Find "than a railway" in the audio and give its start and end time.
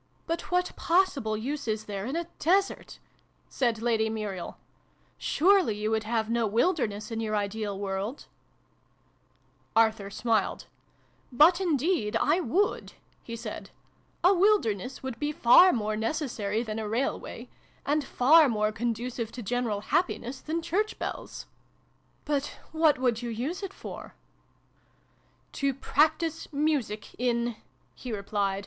16.64-17.48